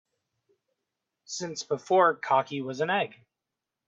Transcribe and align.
Since 1.25 1.61
before 1.61 2.15
cocky 2.15 2.63
was 2.63 2.81
an 2.81 2.89
egg. 2.89 3.23